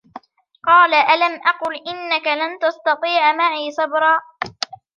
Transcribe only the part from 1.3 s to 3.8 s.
أَقُلْ إِنَّكَ لَنْ تَسْتَطِيعَ مَعِيَ